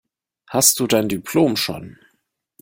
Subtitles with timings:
[0.49, 1.99] Hast du dein Diplom schon?